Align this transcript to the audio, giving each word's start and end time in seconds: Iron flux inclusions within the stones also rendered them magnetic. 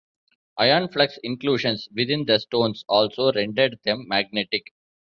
Iron 0.57 0.87
flux 0.89 1.19
inclusions 1.23 1.87
within 1.95 2.25
the 2.25 2.39
stones 2.39 2.83
also 2.89 3.31
rendered 3.33 3.77
them 3.83 4.07
magnetic. 4.07 4.73